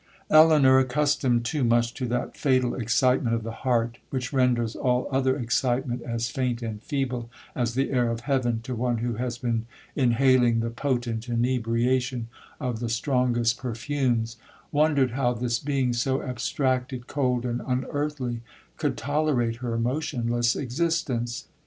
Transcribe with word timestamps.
'Elinor, 0.31 0.79
accustomed 0.79 1.45
too 1.45 1.63
much 1.63 1.93
to 1.93 2.07
that 2.07 2.35
fatal 2.35 2.73
excitement 2.73 3.35
of 3.35 3.43
the 3.43 3.51
heart, 3.61 3.99
which 4.09 4.33
renders 4.33 4.75
all 4.75 5.07
other 5.11 5.37
excitement 5.37 6.01
as 6.01 6.27
faint 6.27 6.63
and 6.63 6.81
feeble 6.81 7.29
as 7.55 7.75
the 7.75 7.91
air 7.91 8.09
of 8.09 8.21
heaven 8.21 8.61
to 8.61 8.73
one 8.73 8.97
who 8.97 9.13
has 9.17 9.37
been 9.37 9.67
inhaling 9.95 10.59
the 10.59 10.71
potent 10.71 11.29
inebriation 11.29 12.29
of 12.59 12.79
the 12.79 12.89
strongest 12.89 13.59
perfumes, 13.59 14.37
wondered 14.71 15.11
how 15.11 15.33
this 15.33 15.59
being, 15.59 15.93
so 15.93 16.23
abstracted, 16.23 17.05
cold, 17.05 17.45
and 17.45 17.61
unearthly, 17.67 18.41
could 18.77 18.97
tolerate 18.97 19.57
her 19.57 19.77
motionless 19.77 20.55
existence. 20.55 21.45